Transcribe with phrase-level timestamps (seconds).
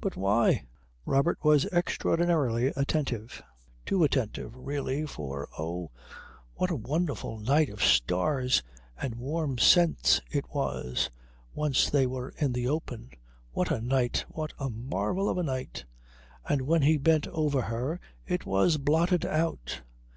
[0.00, 0.64] But why?
[1.06, 3.40] Robert was extraordinarily attentive.
[3.86, 5.92] Too attentive, really, for oh,
[6.54, 8.64] what a wonderful night of stars
[9.00, 11.08] and warm scents it was,
[11.54, 13.10] once they were in the open
[13.52, 15.84] what a night, what a marvel of a night!
[16.48, 19.82] And when he bent over her it was blotted out.